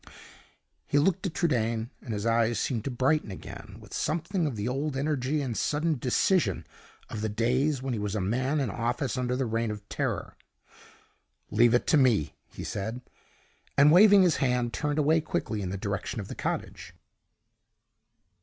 He 0.87 0.97
looked 0.97 1.27
at 1.27 1.35
Trudaine, 1.35 1.91
and 2.01 2.11
his 2.15 2.25
eyes 2.25 2.59
seemed 2.59 2.85
to 2.85 2.89
brighten 2.89 3.29
again 3.29 3.77
with 3.79 3.93
something 3.93 4.47
of 4.47 4.55
the 4.55 4.67
old 4.67 4.97
energy 4.97 5.43
and 5.43 5.55
sudden 5.55 5.99
decision 5.99 6.65
of 7.09 7.21
the 7.21 7.29
days 7.29 7.83
when 7.83 7.93
he 7.93 7.99
was 7.99 8.15
a 8.15 8.19
man 8.19 8.59
in 8.59 8.71
office 8.71 9.15
under 9.15 9.35
the 9.35 9.45
Reign 9.45 9.69
of 9.69 9.87
Terror. 9.89 10.35
"Leave 11.51 11.75
it 11.75 11.85
to 11.85 11.97
me," 11.97 12.33
he 12.51 12.63
said; 12.63 13.01
and, 13.77 13.91
waving 13.91 14.23
his 14.23 14.37
hand, 14.37 14.73
turned 14.73 14.97
away 14.97 15.21
quickly 15.21 15.61
in 15.61 15.69
the 15.69 15.77
direction 15.77 16.19
of 16.19 16.29
the 16.29 16.33
cottage. 16.33 16.95